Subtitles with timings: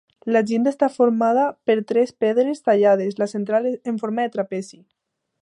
[0.35, 4.83] La llinda està formada per tres pedres tallades, la central en forma de trapezi.